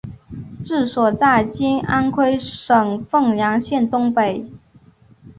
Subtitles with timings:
[0.63, 4.49] 治所在今安徽省凤阳县东北。